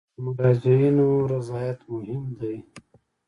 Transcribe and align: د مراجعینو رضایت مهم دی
د 0.15 0.17
مراجعینو 0.25 1.07
رضایت 1.33 1.79
مهم 1.91 2.23
دی 2.39 2.55